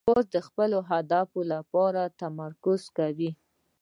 [0.09, 3.29] باز د خپل هدف لپاره تمرکز کوي